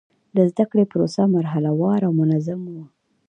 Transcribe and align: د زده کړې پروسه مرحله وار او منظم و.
د 0.35 0.37
زده 0.51 0.63
کړې 0.71 0.83
پروسه 0.91 1.21
مرحله 1.35 1.71
وار 1.79 1.99
او 2.07 2.11
منظم 2.21 2.59
و. 2.67 2.75